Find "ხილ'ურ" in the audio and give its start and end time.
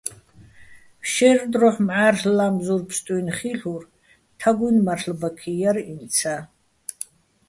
3.37-3.83